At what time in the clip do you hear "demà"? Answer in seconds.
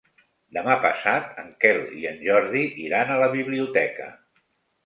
0.55-0.77